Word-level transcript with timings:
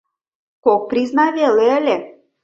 —Кок 0.65 0.81
призна 0.89 1.25
веле 1.37 1.67
ыле. 1.79 1.97